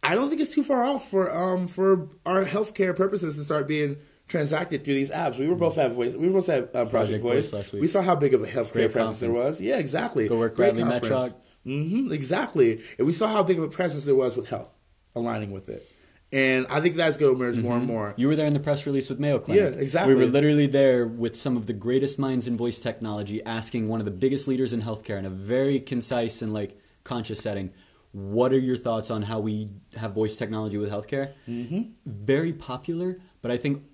I 0.00 0.14
don't 0.14 0.28
think 0.28 0.40
it's 0.40 0.54
too 0.54 0.62
far 0.62 0.84
off 0.84 1.10
for 1.10 1.28
um 1.36 1.66
for 1.66 2.08
our 2.24 2.44
healthcare 2.44 2.94
purposes 2.94 3.36
to 3.36 3.42
start 3.42 3.66
being 3.66 3.96
transacted 4.28 4.84
through 4.84 4.94
these 4.94 5.10
apps. 5.10 5.38
We 5.38 5.48
were 5.48 5.56
both 5.56 5.78
at 5.78 5.92
voice. 5.92 6.14
We 6.14 6.28
were 6.28 6.34
both 6.34 6.48
at 6.48 6.64
um, 6.64 6.88
Project, 6.88 6.90
Project 6.90 7.22
Voice. 7.22 7.50
Voice 7.50 7.52
last 7.52 7.72
week. 7.72 7.82
We 7.82 7.88
saw 7.88 8.02
how 8.02 8.14
big 8.14 8.34
of 8.34 8.42
a 8.42 8.46
healthcare 8.46 8.72
Great 8.72 8.92
presence 8.92 9.20
there 9.20 9.32
was. 9.32 9.60
Yeah, 9.60 9.78
exactly. 9.78 10.28
Go 10.28 10.38
work 10.38 10.54
Great 10.54 10.74
Bradley 10.74 11.00
conference. 11.00 11.32
Metrock. 11.32 11.34
hmm 11.64 12.12
exactly. 12.12 12.80
And 12.98 13.06
we 13.06 13.12
saw 13.12 13.28
how 13.28 13.42
big 13.42 13.58
of 13.58 13.64
a 13.64 13.68
presence 13.68 14.04
there 14.04 14.14
was 14.14 14.36
with 14.36 14.48
health 14.48 14.74
aligning 15.14 15.50
with 15.50 15.68
it. 15.68 15.86
And 16.30 16.66
I 16.68 16.80
think 16.80 16.96
that's 16.96 17.16
going 17.16 17.34
to 17.34 17.42
emerge 17.42 17.56
more 17.56 17.76
and 17.76 17.86
more. 17.86 18.12
You 18.18 18.28
were 18.28 18.36
there 18.36 18.46
in 18.46 18.52
the 18.52 18.60
press 18.60 18.84
release 18.84 19.08
with 19.08 19.18
Mayo 19.18 19.38
Clinic. 19.38 19.62
Yeah, 19.62 19.80
exactly. 19.80 20.14
We 20.14 20.20
were 20.20 20.26
literally 20.30 20.66
there 20.66 21.06
with 21.06 21.36
some 21.36 21.56
of 21.56 21.66
the 21.66 21.72
greatest 21.72 22.18
minds 22.18 22.46
in 22.46 22.54
voice 22.56 22.80
technology, 22.80 23.42
asking 23.44 23.88
one 23.88 23.98
of 24.00 24.04
the 24.04 24.12
biggest 24.12 24.46
leaders 24.46 24.74
in 24.74 24.82
healthcare 24.82 25.18
in 25.18 25.24
a 25.24 25.30
very 25.30 25.80
concise 25.80 26.42
and 26.42 26.52
like 26.52 26.78
conscious 27.02 27.40
setting. 27.40 27.72
What 28.12 28.52
are 28.52 28.58
your 28.58 28.76
thoughts 28.76 29.10
on 29.10 29.22
how 29.22 29.40
we 29.40 29.70
have 29.96 30.12
voice 30.12 30.36
technology 30.36 30.76
with 30.76 30.90
healthcare? 30.90 31.32
Mm-hmm. 31.48 31.92
Very 32.04 32.52
popular, 32.52 33.18
but 33.40 33.50
I 33.50 33.56
think 33.56 33.84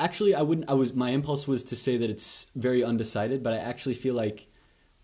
actually 0.00 0.34
I 0.34 0.42
wouldn't. 0.42 0.68
I 0.70 0.74
was 0.74 0.92
my 0.94 1.10
impulse 1.10 1.46
was 1.46 1.62
to 1.64 1.76
say 1.76 1.96
that 1.96 2.10
it's 2.10 2.50
very 2.56 2.82
undecided, 2.82 3.42
but 3.42 3.52
I 3.52 3.58
actually 3.58 3.94
feel 3.94 4.14
like 4.14 4.48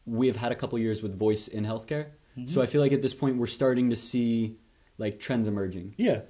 we 0.05 0.27
have 0.29 0.37
had 0.37 0.53
a 0.53 0.55
couple 0.55 0.79
years 0.79 1.03
with 1.03 1.19
voice 1.19 1.49
in 1.49 1.65
healthcare, 1.65 2.07
Mm-hmm. 2.39 2.49
so 2.49 2.61
I 2.61 2.67
feel 2.67 2.83
like 2.83 2.93
at 2.93 3.01
this 3.03 3.15
point 3.15 3.39
we're 3.39 3.47
starting 3.61 3.89
to 3.91 3.97
see 3.97 4.57
like 4.99 5.19
trends 5.19 5.49
emerging 5.49 5.95
Yeah. 5.97 6.21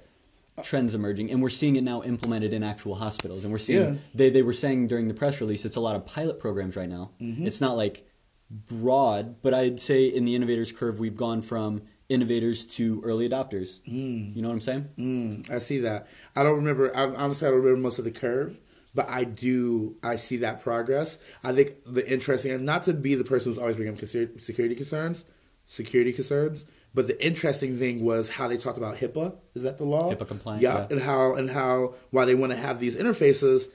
trends 0.63 0.95
emerging 0.95 1.29
and 1.31 1.41
we're 1.41 1.49
seeing 1.61 1.75
it 1.75 1.83
now 1.83 2.01
implemented 2.03 2.51
in 2.53 2.63
actual 2.63 2.95
hospitals 2.95 3.43
and 3.43 3.51
we're 3.51 3.57
seeing 3.69 3.79
Yeah. 3.95 3.99
they, 4.15 4.29
they 4.29 4.41
were 4.41 4.53
saying 4.53 4.87
during 4.87 5.07
the 5.09 5.13
press 5.13 5.41
release 5.41 5.65
it's 5.65 5.75
a 5.75 5.81
lot 5.87 5.95
of 5.97 6.05
pilot 6.05 6.39
programs 6.39 6.75
right 6.77 6.87
now 6.89 7.11
Mm-hmm. 7.21 7.45
it's 7.45 7.59
not 7.61 7.75
like 7.83 8.07
broad 8.49 9.41
but 9.41 9.53
i'd 9.53 9.79
say 9.79 10.05
in 10.05 10.23
the 10.25 10.35
innovators 10.35 10.71
curve 10.71 10.99
we've 10.99 11.17
gone 11.17 11.41
from 11.41 11.81
innovators 12.09 12.65
to 12.65 13.01
early 13.03 13.27
adopters 13.27 13.79
you 13.85 14.41
know 14.41 14.47
what 14.47 14.53
i'm 14.53 14.61
saying 14.61 14.89
Mm, 14.97 15.49
I 15.51 15.59
see 15.59 15.79
that. 15.79 16.07
I 16.35 16.43
don't 16.43 16.55
remember. 16.55 16.95
I, 16.95 17.03
honestly, 17.13 17.47
I 17.47 17.51
don't 17.51 17.59
remember 17.59 17.81
most 17.81 17.99
of 17.99 18.05
the 18.05 18.11
curve, 18.11 18.59
but 18.95 19.07
I 19.09 19.25
do. 19.25 19.95
I 20.01 20.15
see 20.15 20.37
that 20.37 20.61
progress. 20.63 21.17
I 21.43 21.51
think 21.53 21.71
the 21.85 22.09
interesting, 22.11 22.51
and 22.53 22.65
not 22.65 22.83
to 22.83 22.93
be 22.93 23.15
the 23.15 23.23
person 23.25 23.49
who's 23.51 23.57
always 23.57 23.75
bringing 23.75 23.93
up 23.93 23.99
security 23.99 24.75
concerns, 24.75 25.25
security 25.65 26.13
concerns, 26.13 26.65
but 26.93 27.07
the 27.07 27.23
interesting 27.25 27.77
thing 27.77 28.03
was 28.03 28.29
how 28.29 28.47
they 28.47 28.57
talked 28.57 28.77
about 28.77 28.95
HIPAA. 28.97 29.35
Is 29.53 29.63
that 29.63 29.77
the 29.77 29.85
law? 29.85 30.11
HIPAA 30.13 30.27
compliance, 30.27 30.63
Yeah, 30.63 30.77
yeah. 30.79 30.87
and 30.91 31.01
how 31.01 31.35
and 31.35 31.49
how 31.49 31.93
why 32.11 32.25
they 32.25 32.35
want 32.35 32.53
to 32.53 32.57
have 32.57 32.79
these 32.79 32.95
interfaces, 32.97 33.67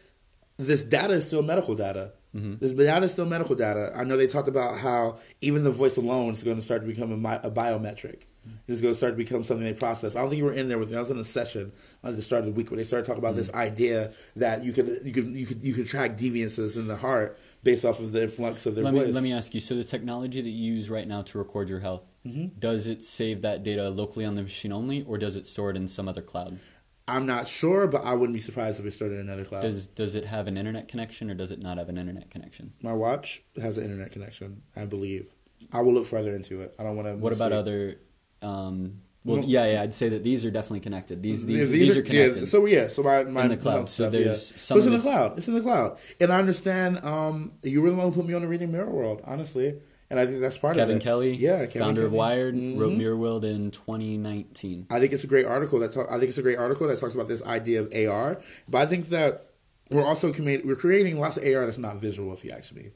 this 0.56 0.82
data 0.84 1.12
is 1.14 1.26
still 1.26 1.42
medical 1.42 1.74
data. 1.74 2.12
Mm-hmm. 2.34 2.64
Is 3.04 3.12
still 3.12 3.26
medical 3.26 3.54
data. 3.54 3.92
I 3.94 4.04
know 4.04 4.16
they 4.16 4.26
talked 4.26 4.48
about 4.48 4.78
how 4.78 5.18
even 5.42 5.64
the 5.64 5.70
voice 5.70 5.96
alone 5.98 6.32
is 6.32 6.42
going 6.42 6.56
to 6.56 6.62
start 6.62 6.80
to 6.80 6.86
become 6.86 7.12
a, 7.12 7.16
mi- 7.16 7.40
a 7.42 7.50
biometric. 7.50 8.22
It's 8.66 8.80
going 8.80 8.92
to 8.92 8.96
start 8.98 9.12
to 9.12 9.16
become 9.16 9.44
something 9.44 9.64
they 9.64 9.72
process. 9.72 10.16
I 10.16 10.20
don't 10.20 10.30
think 10.30 10.38
you 10.38 10.46
were 10.46 10.52
in 10.52 10.68
there 10.68 10.78
with 10.78 10.90
me. 10.90 10.96
I 10.96 11.00
was 11.00 11.10
in 11.12 11.18
a 11.18 11.24
session 11.24 11.70
at 12.02 12.16
the 12.16 12.22
start 12.22 12.40
of 12.40 12.46
the 12.46 12.52
week 12.52 12.70
where 12.70 12.76
they 12.78 12.82
started 12.84 13.06
talking 13.06 13.20
about 13.22 13.36
this 13.36 13.52
idea 13.52 14.12
that 14.34 14.64
you 14.64 14.72
could 14.72 15.00
you 15.04 15.12
could 15.12 15.28
you 15.28 15.46
could 15.46 15.62
you 15.62 15.74
could 15.74 15.86
track 15.86 16.16
deviances 16.16 16.76
in 16.76 16.88
the 16.88 16.96
heart 16.96 17.38
based 17.62 17.84
off 17.84 18.00
of 18.00 18.10
the 18.10 18.22
influx 18.22 18.66
of 18.66 18.74
their 18.74 18.82
let 18.84 18.94
voice. 18.94 19.06
me, 19.08 19.12
let 19.12 19.22
me 19.22 19.32
ask 19.32 19.54
you 19.54 19.60
so 19.60 19.76
the 19.76 19.84
technology 19.84 20.40
that 20.40 20.48
you 20.50 20.72
use 20.74 20.90
right 20.90 21.06
now 21.06 21.22
to 21.22 21.38
record 21.38 21.68
your 21.68 21.80
health 21.80 22.08
Mm-hmm. 22.26 22.56
does 22.60 22.86
it 22.86 23.04
save 23.04 23.42
that 23.42 23.64
data 23.64 23.90
locally 23.90 24.24
on 24.24 24.36
the 24.36 24.42
machine 24.42 24.72
only 24.72 25.02
or 25.02 25.18
does 25.18 25.34
it 25.34 25.44
store 25.44 25.70
it 25.70 25.76
in 25.76 25.88
some 25.88 26.06
other 26.08 26.22
cloud 26.22 26.60
I'm 27.08 27.26
not 27.26 27.46
sure, 27.48 27.86
but 27.86 28.04
I 28.04 28.14
wouldn't 28.14 28.34
be 28.34 28.40
surprised 28.40 28.78
if 28.78 28.86
it 28.86 28.92
started 28.92 29.18
another 29.18 29.44
cloud. 29.44 29.62
does 29.62 29.86
does 29.86 30.14
it 30.14 30.26
have 30.26 30.46
an 30.46 30.56
internet 30.56 30.88
connection 30.88 31.30
or 31.30 31.34
does 31.34 31.50
it 31.50 31.60
not 31.62 31.78
have 31.78 31.88
an 31.88 31.98
internet 31.98 32.30
connection 32.30 32.72
My 32.82 32.92
watch 32.92 33.42
has 33.60 33.76
an 33.78 33.84
internet 33.84 34.12
connection, 34.12 34.62
I 34.76 34.84
believe. 34.86 35.34
I 35.72 35.80
will 35.82 35.94
look 35.94 36.06
further 36.06 36.34
into 36.34 36.60
it. 36.60 36.74
I 36.78 36.82
don't 36.82 36.96
want 36.96 37.08
to. 37.08 37.14
What 37.16 37.32
about 37.32 37.52
other? 37.52 37.98
Um, 38.40 39.00
well, 39.24 39.36
No. 39.36 39.42
yeah, 39.46 39.66
yeah. 39.74 39.82
I'd 39.82 39.94
say 39.94 40.08
that 40.08 40.24
these 40.24 40.44
are 40.44 40.50
definitely 40.50 40.80
connected. 40.80 41.22
These 41.22 41.46
these, 41.46 41.58
Yeah, 41.58 41.64
these, 41.66 41.96
are, 41.96 42.02
connected. 42.02 42.40
Yeah, 42.40 42.44
so 42.46 42.66
yeah, 42.66 42.88
so 42.88 43.02
my, 43.04 43.22
my 43.24 43.42
In 43.44 43.48
the 43.50 43.56
cloud. 43.56 43.88
So 43.88 44.04
stuff, 44.04 44.12
there's 44.12 44.26
yeah. 44.26 44.56
some 44.58 44.74
so 44.74 44.76
it's 44.78 44.86
in 44.86 44.92
the 44.94 44.98
cloud. 44.98 45.38
It's 45.38 45.48
in 45.48 45.54
the 45.54 45.60
cloud, 45.60 45.98
and 46.20 46.32
I 46.32 46.38
understand. 46.38 47.04
Um, 47.04 47.52
you 47.62 47.82
were 47.82 47.90
the 47.90 47.96
one 47.96 48.06
who 48.08 48.12
put 48.12 48.26
me 48.26 48.34
on 48.34 48.42
the 48.42 48.48
reading 48.48 48.72
Mirror 48.72 48.90
World, 48.90 49.22
honestly, 49.24 49.74
and 50.12 50.20
I 50.20 50.26
think 50.26 50.40
that's 50.40 50.58
part 50.58 50.76
Kevin 50.76 50.96
of 50.96 51.02
it. 51.02 51.04
Kevin 51.04 51.04
Kelly, 51.04 51.34
yeah, 51.34 51.66
Kevin 51.66 51.82
founder 51.82 52.02
of 52.04 52.10
Kelly. 52.10 52.18
Wired, 52.18 52.54
Mhm. 52.54 52.78
wrote 52.78 52.92
Mirror 52.92 53.16
World 53.16 53.44
in 53.44 53.70
2019. 53.72 54.86
I 54.90 55.00
think 55.00 55.12
it's 55.12 55.24
a 55.24 55.26
great 55.26 55.46
article. 55.46 55.78
That 55.80 55.92
talk, 55.92 56.06
I 56.10 56.18
think 56.18 56.28
it's 56.28 56.38
a 56.38 56.42
great 56.42 56.58
article 56.58 56.86
that 56.88 56.98
talks 56.98 57.14
about 57.14 57.26
this 57.28 57.42
idea 57.44 57.80
of 57.80 57.88
AR. 57.92 58.38
But 58.68 58.78
I 58.82 58.86
think 58.86 59.08
that 59.08 59.46
we're 59.90 60.04
also 60.04 60.30
commi- 60.30 60.64
we're 60.64 60.76
creating 60.76 61.18
lots 61.18 61.36
of 61.36 61.44
AR 61.44 61.64
that's 61.64 61.78
not 61.78 61.96
visual. 62.00 62.32
If 62.32 62.44
you 62.44 62.50
ask 62.52 62.72
me, 62.74 62.90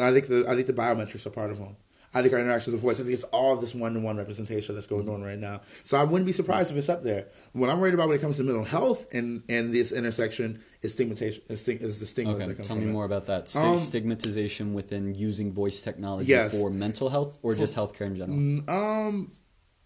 I 0.00 0.12
think 0.12 0.28
the 0.28 0.46
I 0.48 0.54
think 0.54 0.66
the 0.66 0.72
biometrics 0.72 1.26
are 1.26 1.30
part 1.30 1.50
of 1.50 1.58
them. 1.58 1.76
I 2.14 2.22
think 2.22 2.32
our 2.32 2.38
interactions 2.40 2.72
with 2.74 2.82
voice, 2.82 3.00
I 3.00 3.02
think 3.02 3.14
it's 3.14 3.24
all 3.24 3.56
this 3.56 3.74
one 3.74 3.94
to 3.94 4.00
one 4.00 4.16
representation 4.16 4.74
that's 4.74 4.86
going 4.86 5.08
on 5.08 5.22
right 5.22 5.38
now. 5.38 5.62
So 5.84 5.98
I 5.98 6.04
wouldn't 6.04 6.26
be 6.26 6.32
surprised 6.32 6.70
if 6.70 6.76
it's 6.76 6.88
up 6.88 7.02
there. 7.02 7.26
What 7.52 7.70
I'm 7.70 7.80
worried 7.80 7.94
about 7.94 8.08
when 8.08 8.16
it 8.16 8.20
comes 8.20 8.36
to 8.36 8.44
mental 8.44 8.64
health 8.64 9.06
and, 9.12 9.42
and 9.48 9.74
this 9.74 9.90
intersection 9.92 10.62
is 10.82 10.92
stigmatization, 10.92 11.42
is, 11.48 11.60
stig- 11.60 11.82
is 11.82 11.98
the 12.00 12.06
stigma 12.06 12.34
Okay, 12.34 12.46
that 12.46 12.54
comes 12.56 12.68
tell 12.68 12.76
me 12.76 12.84
it. 12.84 12.92
more 12.92 13.04
about 13.04 13.26
that. 13.26 13.48
Sti- 13.48 13.62
Um, 13.72 13.78
stigmatization 13.78 14.74
within 14.74 15.14
using 15.14 15.52
voice 15.52 15.80
technology 15.80 16.30
Yes. 16.30 16.58
for 16.58 16.70
mental 16.70 17.08
health 17.08 17.38
or 17.42 17.54
just 17.54 17.74
healthcare 17.74 18.06
in 18.06 18.16
general? 18.16 18.70
Um, 18.70 19.32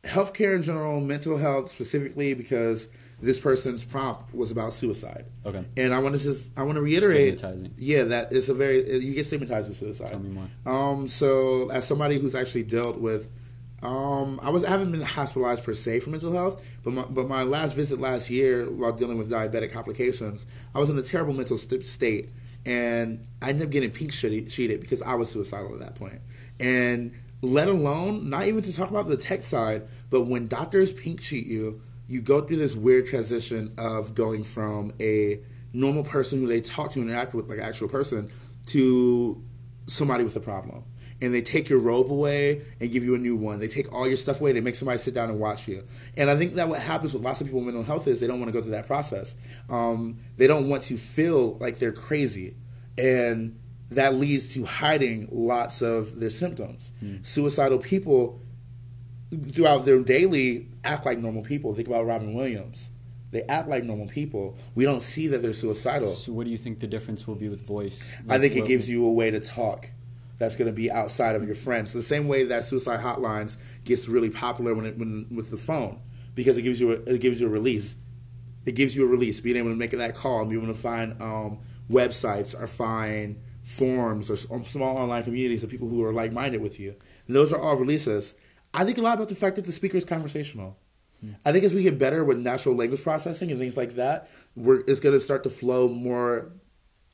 healthcare 0.09 0.57
in 0.57 0.62
general, 0.62 1.00
mental 1.00 1.37
health 1.38 1.71
specifically, 1.71 2.35
because 2.35 2.88
this 3.21 3.38
person's 3.41 3.85
prompt 3.85 4.33
was 4.35 4.50
about 4.50 4.73
suicide. 4.73 5.27
Okay. 5.45 5.65
And 5.77 5.93
I 5.93 5.99
want 5.99 6.17
to 6.17 6.23
just 6.23 6.50
I 6.57 6.62
want 6.62 6.77
to 6.77 6.83
reiterate, 6.83 7.38
Stigmatizing. 7.38 7.75
yeah, 7.77 8.05
that 8.05 8.33
it's 8.33 8.49
a 8.49 8.55
very 8.55 8.99
you 8.99 9.15
get 9.15 9.27
stigmatized 9.27 9.69
with 9.69 9.77
suicide. 9.77 10.11
Tell 10.11 10.21
me 10.21 10.31
more. 10.31 10.49
Um, 10.73 11.09
so 11.09 11.69
as 11.71 11.87
somebody 11.87 12.19
who's 12.19 12.35
actually 12.35 12.62
dealt 12.62 12.99
with, 13.00 13.31
um, 13.83 14.38
I 14.43 14.50
was 14.50 14.65
I 14.65 14.71
haven't 14.71 14.93
been 14.93 15.03
hospitalized 15.03 15.65
per 15.65 15.75
se 15.75 16.00
for 16.00 16.11
mental 16.11 16.33
health, 16.33 16.79
but 16.85 16.93
my, 16.93 17.03
but 17.11 17.29
my 17.29 17.43
last 17.43 17.75
visit 17.75 18.00
last 18.00 18.31
year 18.31 18.71
while 18.71 18.93
dealing 18.93 19.19
with 19.19 19.31
diabetic 19.31 19.73
complications, 19.73 20.47
I 20.75 20.79
was 20.79 20.88
in 20.91 20.97
a 20.99 21.03
terrible 21.03 21.33
mental 21.35 21.59
st- 21.59 21.87
state, 21.87 22.31
and 22.67 23.27
I 23.43 23.50
ended 23.50 23.67
up 23.67 23.71
getting 23.73 23.91
pink 23.91 24.12
sheeted 24.12 24.81
because 24.81 25.03
I 25.03 25.15
was 25.15 25.31
suicidal 25.31 25.75
at 25.75 25.81
that 25.81 25.95
point, 25.97 26.21
and 26.61 27.12
let 27.40 27.68
alone 27.68 28.28
not 28.28 28.47
even 28.47 28.62
to 28.62 28.75
talk 28.75 28.90
about 28.90 29.09
the 29.09 29.16
tech 29.16 29.42
side, 29.42 29.87
but 30.11 30.23
when 30.23 30.47
doctors 30.47 30.92
pink 30.92 31.21
sheet 31.21 31.47
you, 31.47 31.80
you 32.09 32.21
go 32.21 32.40
through 32.40 32.57
this 32.57 32.75
weird 32.75 33.07
transition 33.07 33.73
of 33.78 34.14
going 34.14 34.42
from 34.42 34.92
a 35.00 35.40
normal 35.73 36.02
person 36.02 36.40
who 36.40 36.47
they 36.47 36.61
talk 36.61 36.92
to 36.92 37.00
and 37.00 37.11
interact 37.11 37.35
with 37.35 37.49
like 37.49 37.59
an 37.59 37.64
actual 37.64 37.88
person 37.88 38.30
to 38.66 39.42
somebody 39.87 40.25
with 40.25 40.35
a 40.37 40.40
problem. 40.40 40.85
And 41.21 41.35
they 41.35 41.42
take 41.42 41.68
your 41.68 41.80
robe 41.80 42.12
away 42.12 42.62
and 42.80 42.90
give 42.90 43.02
you 43.02 43.16
a 43.16 43.18
new 43.18 43.37
one. 43.37 43.59
They 43.59 43.66
take 43.66 43.92
all 43.92 44.07
your 44.07 44.16
stuff 44.16 44.40
away. 44.40 44.52
They 44.52 44.61
make 44.61 44.76
somebody 44.76 44.99
sit 44.99 45.14
down 45.14 45.30
and 45.30 45.40
watch 45.40 45.66
you. 45.66 45.85
And 46.16 46.30
I 46.30 46.37
think 46.37 46.54
that 46.54 46.68
what 46.68 46.80
happens 46.80 47.12
with 47.12 47.25
lots 47.25 47.40
of 47.40 47.49
people 47.49 47.61
with 47.61 47.66
mental 47.66 47.83
health 47.83 48.07
is 48.07 48.21
they 48.21 48.28
don't 48.28 48.38
want 48.38 48.52
to 48.52 48.52
go 48.52 48.62
through 48.62 48.73
that 48.73 48.87
process. 48.87 49.37
Um, 49.68 50.18
they 50.37 50.47
don't 50.47 50.68
want 50.68 50.85
to 50.85 50.97
feel 50.97 51.57
like 51.59 51.78
they're 51.78 51.92
crazy. 51.92 52.54
And 52.97 53.59
that 53.90 54.14
leads 54.14 54.52
to 54.54 54.64
hiding 54.64 55.28
lots 55.30 55.83
of 55.83 56.21
their 56.21 56.30
symptoms. 56.30 56.92
Suicidal 57.23 57.78
people 57.78 58.40
throughout 59.52 59.85
their 59.85 60.02
daily 60.02 60.68
act 60.85 61.07
like 61.07 61.18
normal 61.18 61.42
people. 61.42 61.75
Think 61.75 61.88
about 61.88 62.07
Robin 62.07 62.35
Williams. 62.35 62.90
They 63.30 63.42
act 63.42 63.68
like 63.68 63.85
normal 63.85 64.09
people. 64.09 64.57
We 64.75 64.85
don't 64.85 65.02
see 65.02 65.26
that 65.28 65.42
they're 65.42 65.52
suicidal. 65.52 66.12
So, 66.12 66.33
what 66.33 66.45
do 66.45 66.50
you 66.50 66.57
think 66.57 66.80
the 66.80 66.87
difference 66.87 67.26
will 67.26 67.35
be 67.35 67.49
with 67.49 67.66
voice? 67.66 68.11
I 68.28 68.38
think 68.38 68.57
it 68.57 68.64
gives 68.66 68.88
you 68.88 69.04
a 69.07 69.12
way 69.12 69.30
to 69.30 69.40
talk 69.40 69.92
that's 70.38 70.57
going 70.57 70.71
to 70.71 70.75
be 70.75 70.90
outside 70.90 71.37
of 71.37 71.45
your 71.45 71.57
friends. 71.57 71.92
The 71.92 72.02
same 72.02 72.28
way 72.28 72.45
that 72.45 72.64
suicide 72.64 73.00
hotlines 73.00 73.59
gets 73.85 74.09
really 74.09 74.30
popular 74.30 74.73
when 74.75 74.87
it, 74.87 74.97
when 74.97 75.26
with 75.35 75.50
the 75.50 75.59
phone 75.59 76.00
because 76.35 76.57
it 76.57 76.62
gives 76.62 76.80
you 76.80 76.92
a, 76.92 76.95
it 76.95 77.21
gives 77.21 77.40
you 77.40 77.49
a 77.49 77.50
release. 77.50 77.97
It 78.64 78.75
gives 78.75 78.95
you 78.95 79.04
a 79.04 79.09
release. 79.09 79.40
Being 79.40 79.57
able 79.57 79.71
to 79.71 79.76
make 79.76 79.90
that 79.90 80.14
call 80.14 80.40
and 80.40 80.49
being 80.49 80.62
able 80.62 80.73
to 80.73 80.78
find 80.78 81.21
um, 81.21 81.59
websites 81.90 82.59
or 82.59 82.66
find 82.66 83.40
forums 83.68 84.30
or 84.30 84.54
um, 84.54 84.64
small 84.64 84.96
online 84.96 85.22
communities 85.22 85.62
of 85.62 85.68
people 85.68 85.88
who 85.88 86.02
are 86.02 86.12
like 86.12 86.32
minded 86.32 86.62
with 86.62 86.80
you. 86.80 86.94
And 87.26 87.37
those 87.37 87.52
are 87.52 87.60
all 87.60 87.76
releases. 87.76 88.34
I 88.72 88.84
think 88.84 88.96
a 88.96 89.02
lot 89.02 89.16
about 89.16 89.28
the 89.28 89.34
fact 89.34 89.56
that 89.56 89.66
the 89.66 89.72
speaker 89.72 89.98
is 89.98 90.04
conversational. 90.04 90.78
I 91.44 91.52
think 91.52 91.64
as 91.64 91.75
we 91.75 91.82
get 91.82 91.98
better 91.98 92.25
with 92.25 92.38
natural 92.38 92.76
language 92.76 93.02
processing 93.02 93.50
and 93.50 93.58
things 93.58 93.76
like 93.76 93.96
that, 93.96 94.30
we're, 94.54 94.82
it's 94.87 95.00
going 95.00 95.14
to 95.14 95.20
start 95.20 95.42
to 95.42 95.50
flow 95.50 95.88
more 95.88 96.52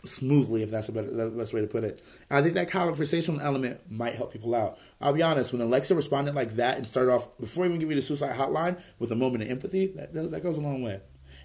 smoothly, 0.05 0.63
if 0.63 0.71
that's 0.71 0.91
a 0.91 0.93
better, 0.93 1.11
the 1.11 1.31
best 1.31 1.55
way 1.55 1.63
to 1.63 1.67
put 1.67 1.85
it. 1.85 2.03
And 2.29 2.39
I 2.39 2.43
think 2.43 2.55
that 2.55 2.71
conversational 2.71 3.41
element 3.41 3.81
might 3.91 4.15
help 4.15 4.33
people 4.33 4.55
out. 4.55 4.79
I'll 5.01 5.15
be 5.15 5.23
honest, 5.23 5.53
when 5.53 5.63
Alexa 5.63 5.95
responded 5.95 6.35
like 6.35 6.57
that 6.57 6.77
and 6.77 6.87
started 6.87 7.13
off, 7.13 7.37
before 7.39 7.65
even 7.65 7.79
giving 7.79 7.97
you 7.97 8.03
the 8.03 8.07
suicide 8.07 8.37
hotline, 8.37 8.79
with 8.99 9.11
a 9.11 9.17
moment 9.17 9.43
of 9.43 9.51
empathy, 9.51 9.87
that, 9.97 10.13
that, 10.13 10.31
that 10.31 10.43
goes 10.43 10.59
a 10.59 10.61
long 10.61 10.83
way. 10.83 11.01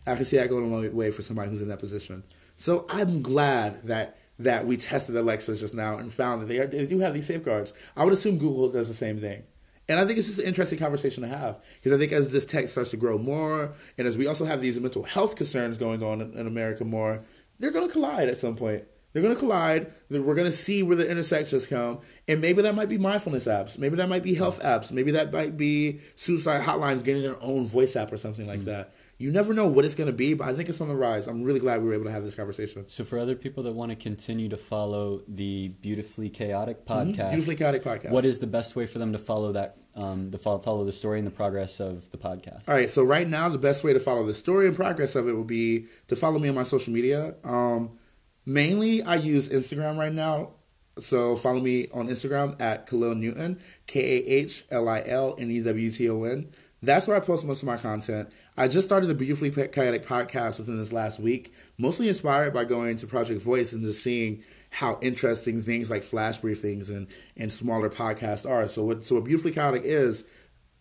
I 0.05 0.15
can 0.15 0.25
see 0.25 0.37
that 0.37 0.49
going 0.49 0.65
a 0.65 0.67
long 0.67 0.93
way 0.93 1.11
for 1.11 1.21
somebody 1.21 1.49
who's 1.49 1.61
in 1.61 1.69
that 1.69 1.79
position. 1.79 2.23
So 2.57 2.85
I'm 2.89 3.21
glad 3.21 3.83
that 3.83 4.17
that 4.39 4.65
we 4.65 4.77
tested 4.77 5.15
Alexa 5.15 5.57
just 5.57 5.73
now 5.73 5.97
and 5.97 6.11
found 6.11 6.41
that 6.41 6.47
they, 6.47 6.59
are, 6.59 6.67
they 6.67 6.85
do 6.85 6.99
have 6.99 7.13
these 7.13 7.27
safeguards. 7.27 7.73
I 7.95 8.03
would 8.03 8.13
assume 8.13 8.37
Google 8.37 8.69
does 8.69 8.87
the 8.87 8.93
same 8.93 9.17
thing. 9.17 9.43
And 9.89 9.99
I 9.99 10.05
think 10.05 10.19
it's 10.19 10.27
just 10.27 10.39
an 10.39 10.45
interesting 10.45 10.79
conversation 10.79 11.23
to 11.23 11.29
have 11.29 11.63
because 11.75 11.91
I 11.91 11.97
think 11.97 12.11
as 12.11 12.29
this 12.29 12.45
tech 12.45 12.69
starts 12.69 12.91
to 12.91 12.97
grow 12.97 13.17
more, 13.17 13.73
and 13.97 14.07
as 14.07 14.17
we 14.17 14.27
also 14.27 14.45
have 14.45 14.61
these 14.61 14.79
mental 14.79 15.03
health 15.03 15.35
concerns 15.35 15.77
going 15.77 16.03
on 16.03 16.21
in, 16.21 16.33
in 16.37 16.47
America 16.47 16.85
more, 16.85 17.23
they're 17.57 17.71
going 17.71 17.87
to 17.87 17.91
collide 17.91 18.29
at 18.29 18.37
some 18.37 18.55
point. 18.55 18.83
They're 19.11 19.23
going 19.23 19.33
to 19.33 19.39
collide. 19.39 19.91
We're 20.11 20.35
going 20.35 20.45
to 20.45 20.51
see 20.51 20.83
where 20.83 20.95
the 20.95 21.09
intersections 21.09 21.65
come, 21.65 22.01
and 22.27 22.39
maybe 22.39 22.61
that 22.61 22.75
might 22.75 22.89
be 22.89 22.99
mindfulness 22.99 23.47
apps. 23.47 23.79
Maybe 23.79 23.95
that 23.95 24.07
might 24.07 24.21
be 24.21 24.35
health 24.35 24.61
apps. 24.61 24.91
Maybe 24.91 25.09
that 25.11 25.33
might 25.33 25.57
be 25.57 25.99
suicide 26.15 26.61
hotlines 26.61 27.03
getting 27.03 27.23
their 27.23 27.41
own 27.41 27.65
voice 27.65 27.95
app 27.95 28.13
or 28.13 28.17
something 28.17 28.45
like 28.45 28.59
hmm. 28.59 28.65
that. 28.65 28.93
You 29.19 29.31
never 29.31 29.53
know 29.53 29.67
what 29.67 29.83
it's 29.83 29.95
going 29.95 30.07
to 30.07 30.15
be, 30.15 30.33
but 30.33 30.47
I 30.47 30.53
think 30.53 30.69
it's 30.69 30.79
on 30.79 30.87
the 30.87 30.95
rise. 30.95 31.27
I'm 31.27 31.43
really 31.43 31.59
glad 31.59 31.81
we 31.81 31.89
were 31.89 31.93
able 31.93 32.05
to 32.05 32.11
have 32.11 32.23
this 32.23 32.35
conversation. 32.35 32.87
So, 32.87 33.03
for 33.03 33.19
other 33.19 33.35
people 33.35 33.63
that 33.63 33.73
want 33.73 33.89
to 33.91 33.97
continue 33.97 34.47
to 34.47 34.55
follow 34.55 35.23
the 35.27 35.67
Beautifully 35.67 36.29
Chaotic 36.29 36.85
podcast, 36.85 37.15
Mm-hmm. 37.17 37.29
Beautifully 37.31 37.55
chaotic 37.57 37.83
podcast. 37.83 38.11
what 38.11 38.23
is 38.23 38.39
the 38.39 38.47
best 38.47 38.77
way 38.77 38.85
for 38.85 38.97
them 38.97 39.11
to 39.11 39.17
follow 39.17 39.51
that, 39.51 39.77
um, 39.95 40.31
the 40.31 40.37
follow, 40.37 40.59
follow 40.59 40.85
the 40.85 40.93
story 40.93 41.17
and 41.19 41.27
the 41.27 41.31
progress 41.31 41.81
of 41.81 42.09
the 42.11 42.17
podcast? 42.17 42.61
All 42.67 42.73
right, 42.73 42.89
so 42.89 43.03
right 43.03 43.27
now 43.27 43.49
the 43.49 43.57
best 43.57 43.83
way 43.83 43.91
to 43.91 43.99
follow 43.99 44.25
the 44.25 44.33
story 44.33 44.67
and 44.67 44.75
progress 44.75 45.15
of 45.17 45.27
it 45.27 45.33
would 45.35 45.47
be 45.47 45.87
to 46.07 46.15
follow 46.15 46.39
me 46.39 46.47
on 46.47 46.55
my 46.55 46.63
social 46.63 46.93
media. 46.93 47.35
Um, 47.43 47.99
mainly, 48.45 49.01
I 49.03 49.15
use 49.15 49.49
Instagram 49.49 49.97
right 49.97 50.13
now. 50.13 50.51
So 50.97 51.35
follow 51.37 51.59
me 51.61 51.87
on 51.93 52.07
Instagram 52.09 52.59
at 52.61 52.85
Kahlil 52.87 53.17
Newton, 53.17 53.59
K 53.87 53.99
A 54.19 54.23
H 54.43 54.65
L 54.69 54.87
I 54.89 55.01
L 55.05 55.35
N 55.37 55.49
E 55.51 55.61
W 55.61 55.91
T 55.91 56.09
O 56.09 56.23
N. 56.23 56.51
That's 56.81 57.07
where 57.07 57.17
I 57.17 57.19
post 57.19 57.45
most 57.45 57.61
of 57.61 57.67
my 57.67 57.75
content. 57.75 58.31
I 58.55 58.69
just 58.69 58.87
started 58.87 59.07
the 59.07 59.15
Beautifully 59.15 59.49
Chaotic 59.49 60.05
podcast 60.05 60.59
within 60.59 60.77
this 60.77 60.93
last 60.93 61.19
week, 61.19 61.53
mostly 61.77 62.07
inspired 62.07 62.53
by 62.53 62.63
going 62.63 62.95
to 62.97 63.07
Project 63.07 63.41
Voice 63.41 63.73
and 63.73 63.83
just 63.83 64.01
seeing 64.01 64.43
how 64.71 64.97
interesting 65.01 65.61
things 65.61 65.89
like 65.89 66.03
flash 66.03 66.39
briefings 66.39 66.89
and, 66.89 67.07
and 67.35 67.51
smaller 67.51 67.89
podcasts 67.89 68.49
are. 68.49 68.67
So 68.67 68.85
what 68.85 69.03
so 69.03 69.15
what 69.15 69.25
Beautifully 69.25 69.51
Chaotic 69.51 69.81
is, 69.83 70.23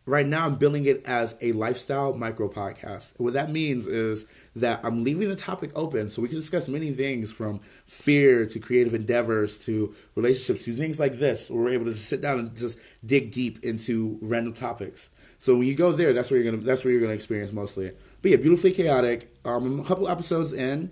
right 0.06 0.26
now 0.26 0.46
I'm 0.46 0.54
billing 0.54 0.86
it 0.86 1.04
as 1.04 1.34
a 1.40 1.50
lifestyle 1.52 2.14
micro 2.14 2.48
podcast. 2.48 3.14
What 3.16 3.32
that 3.32 3.50
means 3.50 3.86
is 3.88 4.26
that 4.54 4.80
I'm 4.84 5.02
leaving 5.02 5.28
the 5.28 5.36
topic 5.36 5.72
open 5.74 6.10
so 6.10 6.22
we 6.22 6.28
can 6.28 6.36
discuss 6.36 6.68
many 6.68 6.92
things 6.92 7.32
from 7.32 7.58
fear 7.86 8.46
to 8.46 8.58
creative 8.60 8.94
endeavors 8.94 9.58
to 9.60 9.94
relationships 10.14 10.64
to 10.66 10.76
things 10.76 11.00
like 11.00 11.18
this. 11.18 11.50
Where 11.50 11.64
we're 11.64 11.70
able 11.70 11.86
to 11.86 11.96
sit 11.96 12.20
down 12.20 12.38
and 12.38 12.56
just 12.56 12.78
dig 13.04 13.32
deep 13.32 13.64
into 13.64 14.18
random 14.22 14.52
topics. 14.52 15.10
So 15.38 15.56
when 15.56 15.66
you 15.66 15.74
go 15.74 15.92
there, 15.92 16.12
that's 16.12 16.30
where 16.30 16.40
you're 16.40 16.50
gonna 16.50 16.62
that's 16.62 16.84
where 16.84 16.92
you're 16.92 17.00
gonna 17.00 17.14
experience 17.14 17.52
mostly. 17.52 17.92
But 18.22 18.30
yeah, 18.30 18.36
beautifully 18.38 18.72
chaotic. 18.72 19.32
Um, 19.44 19.80
a 19.80 19.84
couple 19.84 20.08
episodes 20.08 20.52
in. 20.52 20.90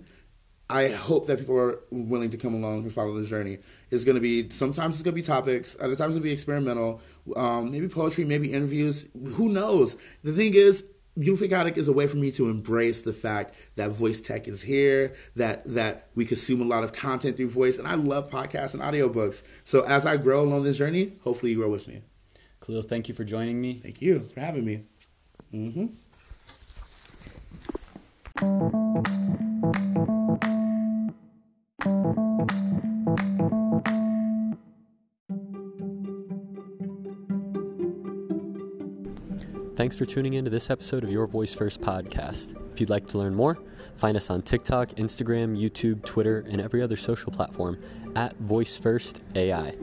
I 0.69 0.89
hope 0.89 1.27
that 1.27 1.39
people 1.39 1.57
are 1.57 1.79
willing 1.91 2.29
to 2.31 2.37
come 2.37 2.53
along 2.53 2.83
and 2.83 2.91
follow 2.91 3.17
the 3.17 3.25
journey. 3.25 3.59
It's 3.89 4.03
going 4.03 4.15
to 4.15 4.21
be 4.21 4.49
sometimes 4.49 4.95
it's 4.95 5.03
going 5.03 5.13
to 5.13 5.21
be 5.21 5.25
topics, 5.25 5.77
other 5.79 5.95
times 5.95 6.17
it'll 6.17 6.25
be 6.25 6.33
experimental, 6.33 6.99
um, 7.37 7.71
maybe 7.71 7.87
poetry, 7.87 8.25
maybe 8.25 8.51
interviews. 8.51 9.07
Who 9.35 9.47
knows? 9.47 9.95
The 10.25 10.33
thing 10.33 10.55
is, 10.55 10.83
Beautifully 11.17 11.47
Chaotic 11.47 11.77
is 11.77 11.87
a 11.87 11.93
way 11.93 12.05
for 12.05 12.17
me 12.17 12.31
to 12.33 12.49
embrace 12.49 13.01
the 13.01 13.13
fact 13.13 13.55
that 13.75 13.89
voice 13.89 14.21
tech 14.21 14.47
is 14.47 14.61
here, 14.61 15.15
that 15.35 15.63
that 15.73 16.09
we 16.13 16.25
consume 16.25 16.61
a 16.61 16.65
lot 16.65 16.83
of 16.83 16.93
content 16.93 17.37
through 17.37 17.49
voice, 17.49 17.79
and 17.79 17.87
I 17.87 17.95
love 17.95 18.29
podcasts 18.29 18.75
and 18.75 18.83
audiobooks. 18.83 19.41
So 19.63 19.83
as 19.85 20.05
I 20.05 20.17
grow 20.17 20.41
along 20.41 20.63
this 20.63 20.77
journey, 20.77 21.13
hopefully 21.23 21.53
you 21.53 21.57
grow 21.57 21.69
with 21.69 21.87
me. 21.87 22.01
Kahlil, 22.61 22.83
thank 22.87 23.07
you 23.07 23.13
for 23.15 23.23
joining 23.23 23.61
me. 23.61 23.79
Thank 23.81 24.01
you 24.01 24.19
for 24.33 24.39
having 24.39 24.65
me. 24.65 24.83
hmm 25.51 25.87
Thanks 39.75 39.95
for 39.95 40.05
tuning 40.05 40.33
in 40.33 40.43
to 40.43 40.49
this 40.49 40.71
episode 40.71 41.03
of 41.03 41.11
Your 41.11 41.27
Voice 41.27 41.53
First 41.53 41.81
podcast. 41.81 42.55
If 42.73 42.79
you'd 42.79 42.89
like 42.89 43.05
to 43.09 43.19
learn 43.19 43.35
more, 43.35 43.59
find 43.95 44.17
us 44.17 44.31
on 44.31 44.41
TikTok, 44.41 44.89
Instagram, 44.95 45.55
YouTube, 45.55 46.03
Twitter, 46.03 46.43
and 46.49 46.59
every 46.59 46.81
other 46.81 46.97
social 46.97 47.31
platform 47.31 47.77
at 48.15 48.35
Voice 48.37 48.75
First 48.75 49.21
AI. 49.35 49.73